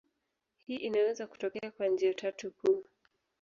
[0.57, 2.83] Hii inaweza kutokea kwa njia tatu kuu.